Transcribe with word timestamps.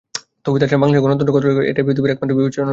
তৌহিদ 0.45 0.61
হোসেন 0.63 0.79
বাংলাদেশের 0.81 1.05
গণতন্ত্র 1.05 1.33
কতটা 1.35 1.47
শক্তিশালী, 1.47 1.69
এটাই 1.71 1.85
পৃথিবীর 1.87 2.13
একমাত্র 2.13 2.33
বিবেচ্য 2.37 2.57
নয়। 2.61 2.69